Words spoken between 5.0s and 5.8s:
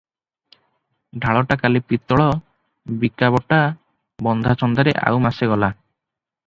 ଆଉ ମାସେ ଗଲା।